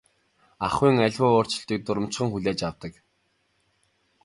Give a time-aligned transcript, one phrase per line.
[0.65, 2.93] Ахуйн аливаа өөрчлөлтийг дурамжхан хүлээж авдаг.